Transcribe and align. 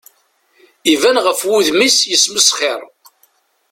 Iban 0.93 1.17
ɣef 1.25 1.39
wudem-is 1.49 1.97
yesmesxir. 2.11 2.81